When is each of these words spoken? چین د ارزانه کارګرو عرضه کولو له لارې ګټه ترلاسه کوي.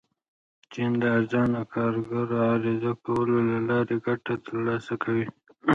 چین 0.71 0.91
د 1.01 1.03
ارزانه 1.17 1.61
کارګرو 1.73 2.37
عرضه 2.51 2.91
کولو 3.05 3.37
له 3.49 3.57
لارې 3.69 3.95
ګټه 4.05 4.33
ترلاسه 4.45 4.93
کوي. 5.03 5.25